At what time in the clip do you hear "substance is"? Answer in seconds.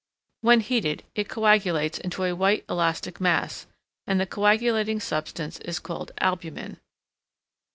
4.99-5.77